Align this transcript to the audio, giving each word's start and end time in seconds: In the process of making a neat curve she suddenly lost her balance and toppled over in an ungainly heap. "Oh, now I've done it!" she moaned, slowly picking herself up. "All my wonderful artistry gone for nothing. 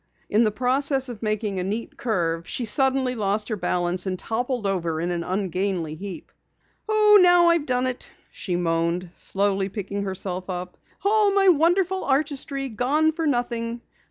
In 0.31 0.43
the 0.43 0.49
process 0.49 1.09
of 1.09 1.21
making 1.21 1.59
a 1.59 1.63
neat 1.63 1.95
curve 1.95 2.47
she 2.49 2.65
suddenly 2.65 3.13
lost 3.13 3.49
her 3.49 3.55
balance 3.55 4.07
and 4.07 4.17
toppled 4.17 4.65
over 4.65 4.99
in 4.99 5.11
an 5.11 5.23
ungainly 5.23 5.93
heap. 5.93 6.31
"Oh, 6.89 7.19
now 7.21 7.49
I've 7.49 7.67
done 7.67 7.85
it!" 7.85 8.09
she 8.31 8.55
moaned, 8.55 9.11
slowly 9.15 9.69
picking 9.69 10.01
herself 10.01 10.49
up. 10.49 10.75
"All 11.05 11.29
my 11.31 11.49
wonderful 11.49 12.03
artistry 12.03 12.67
gone 12.67 13.11
for 13.11 13.27
nothing. 13.27 13.81